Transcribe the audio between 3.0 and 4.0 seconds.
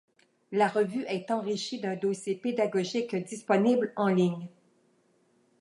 disponible